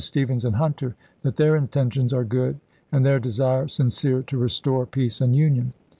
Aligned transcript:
Stephens 0.03 0.45
and 0.45 0.55
Hunter, 0.55 0.95
that 1.21 1.35
their 1.35 1.55
intentions 1.55 2.11
are 2.11 2.23
good 2.23 2.59
and 2.91 3.05
their 3.05 3.19
desire 3.19 3.67
sincere 3.67 4.23
to 4.23 4.35
restore 4.35 4.87
peace 4.87 5.21
and 5.21 5.35
union. 5.35 5.73